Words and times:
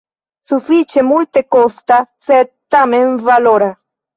Sufiĉe 0.51 1.03
multekosta 1.09 1.99
sed 2.29 2.51
tamen 2.77 3.17
valora. 3.29 3.71